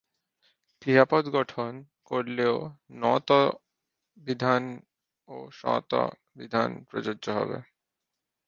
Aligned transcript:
ক্রিয়াপদ 0.81 1.23
গঠন 1.35 1.71
করলেও 2.05 2.55
ণ-ত্ব 3.01 3.31
বিধান 4.17 4.63
ও 5.29 5.35
ষ-ত্ব 5.51 5.93
বিধান 6.35 6.69
প্রযোজ্য 6.89 7.25
হবে। 7.31 7.57